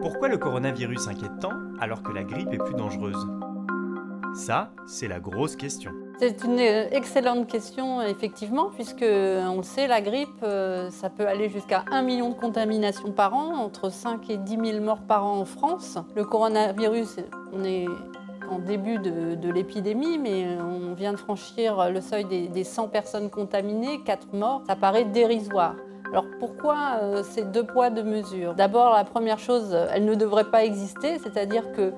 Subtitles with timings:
[0.00, 3.28] Pourquoi le coronavirus inquiète tant alors que la grippe est plus dangereuse?
[4.34, 5.90] Ça, c'est la grosse question.
[6.18, 11.26] C'est une euh, excellente question, effectivement, puisque on le sait, la grippe, euh, ça peut
[11.26, 15.26] aller jusqu'à 1 million de contaminations par an, entre 5 et 10 000 morts par
[15.26, 15.98] an en France.
[16.16, 17.16] Le coronavirus,
[17.52, 17.86] on est
[18.50, 24.00] en début de, l'épidémie, mais on vient de franchir le seuil des, 100 personnes contaminées,
[24.04, 24.62] 4 morts.
[24.66, 25.74] Ça paraît dérisoire.
[26.12, 28.54] Alors pourquoi euh, ces deux poids, deux mesures?
[28.54, 31.92] D'abord, la première chose, elle ne devrait pas exister, c'est-à-dire que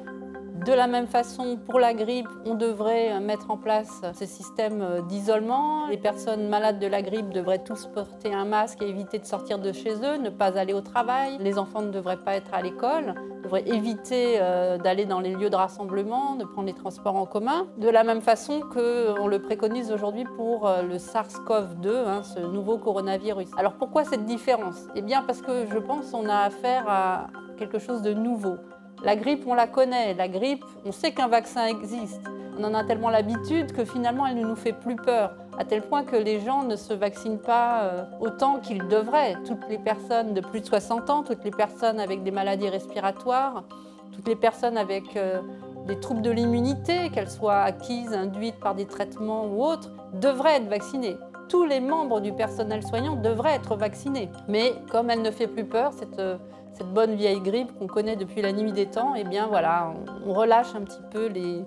[0.54, 5.88] de la même façon, pour la grippe, on devrait mettre en place ces systèmes d'isolement.
[5.88, 9.58] Les personnes malades de la grippe devraient tous porter un masque et éviter de sortir
[9.58, 11.38] de chez eux, ne pas aller au travail.
[11.40, 15.50] Les enfants ne devraient pas être à l'école, devraient éviter euh, d'aller dans les lieux
[15.50, 17.66] de rassemblement, de prendre les transports en commun.
[17.78, 22.78] De la même façon qu'on le préconise aujourd'hui pour euh, le SARS-CoV-2, hein, ce nouveau
[22.78, 23.48] coronavirus.
[23.56, 24.86] Alors pourquoi cette différence?
[24.94, 27.26] Eh bien parce que je pense qu'on a affaire à
[27.58, 28.56] quelque chose de nouveau.
[29.04, 30.14] La grippe, on la connaît.
[30.14, 32.20] La grippe, on sait qu'un vaccin existe.
[32.56, 35.82] On en a tellement l'habitude que finalement, elle ne nous fait plus peur, à tel
[35.82, 39.36] point que les gens ne se vaccinent pas euh, autant qu'ils devraient.
[39.44, 43.64] Toutes les personnes de plus de 60 ans, toutes les personnes avec des maladies respiratoires,
[44.12, 45.40] toutes les personnes avec euh,
[45.86, 50.68] des troubles de l'immunité, qu'elles soient acquises, induites par des traitements ou autres, devraient être
[50.68, 51.16] vaccinées
[51.48, 54.30] tous les membres du personnel soignant devraient être vaccinés.
[54.48, 56.38] Mais comme elle ne fait plus peur, cette, euh,
[56.72, 59.92] cette bonne vieille grippe qu'on connaît depuis la nuit des temps, eh bien voilà,
[60.26, 61.64] on relâche un petit peu les,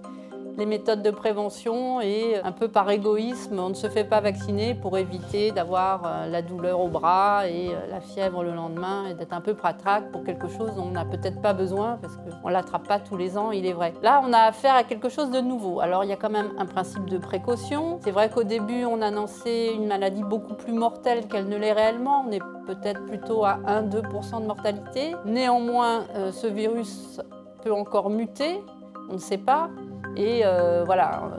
[0.58, 4.74] les méthodes de prévention et un peu par égoïsme, on ne se fait pas vacciner
[4.74, 9.14] pour éviter d'avoir euh, la douleur au bras et euh, la fièvre le lendemain et
[9.14, 12.48] d'être un peu pratraque pour quelque chose dont on n'a peut-être pas besoin parce qu'on
[12.48, 13.94] ne l'attrape pas tous les ans, il est vrai.
[14.02, 15.80] Là, on a affaire à quelque chose de nouveau.
[15.82, 18.00] Alors, il y a quand même un principe de précaution.
[18.04, 22.26] C'est vrai qu'au début, on annonçait une maladie beaucoup plus mortelle qu'elle ne l'est réellement.
[22.28, 25.16] On est peut-être plutôt à 1-2% de mortalité.
[25.26, 27.22] Néanmoins, euh, ce virus
[27.64, 28.64] peut encore muter,
[29.10, 29.70] on ne sait pas.
[30.16, 31.32] Et euh, voilà,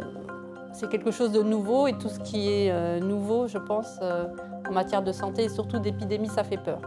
[0.73, 4.27] c'est quelque chose de nouveau et tout ce qui est euh, nouveau, je pense, euh,
[4.69, 6.81] en matière de santé et surtout d'épidémie, ça fait peur.